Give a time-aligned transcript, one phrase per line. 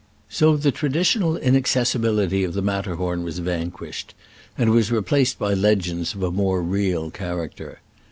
[0.29, 4.15] So the traditional inaccessibility of th^ Matterhorn was vanquished,
[4.57, 7.77] and was re placed by legends of a more real cha racter.